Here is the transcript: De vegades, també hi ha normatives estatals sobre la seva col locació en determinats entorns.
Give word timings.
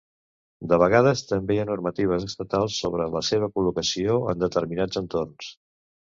De 0.69 0.77
vegades, 0.83 1.19
també 1.31 1.57
hi 1.57 1.59
ha 1.63 1.65
normatives 1.71 2.25
estatals 2.27 2.77
sobre 2.85 3.07
la 3.15 3.21
seva 3.27 3.49
col 3.57 3.67
locació 3.71 4.15
en 4.33 4.41
determinats 4.45 5.01
entorns. 5.03 5.51